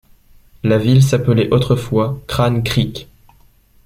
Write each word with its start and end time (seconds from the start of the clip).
La 0.63 0.79
ville 0.79 1.03
s'appelait 1.03 1.51
autrefois 1.53 2.19
Crane 2.25 2.63
Creek. 2.63 3.07